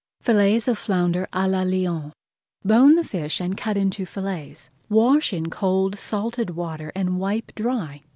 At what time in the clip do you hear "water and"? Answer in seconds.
6.55-7.19